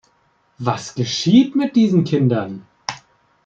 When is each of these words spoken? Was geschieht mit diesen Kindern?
Was 0.57 0.95
geschieht 0.95 1.55
mit 1.55 1.75
diesen 1.75 2.05
Kindern? 2.05 2.65